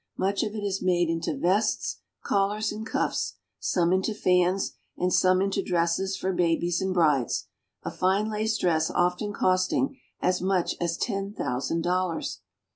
Much 0.17 0.41
of 0.41 0.55
it 0.55 0.63
is 0.63 0.81
made 0.81 1.09
into 1.09 1.37
vests, 1.37 1.99
collars, 2.23 2.71
and 2.71 2.87
cuffs, 2.87 3.35
some 3.59 3.93
into 3.93 4.15
fans, 4.15 4.73
and 4.97 5.13
some 5.13 5.43
into 5.43 5.61
dresses 5.61 6.17
for 6.17 6.33
babies 6.33 6.81
and 6.81 6.91
brides, 6.91 7.49
a 7.83 7.91
fine 7.91 8.27
lace 8.27 8.57
dress 8.57 8.89
often 8.89 9.31
costing 9.31 9.99
as 10.19 10.41
much 10.41 10.73
as 10.81 10.97
ten 10.97 11.31
thousand 11.31 11.83
dollars. 11.83 12.39